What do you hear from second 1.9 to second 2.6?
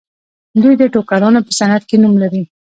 نوم لري.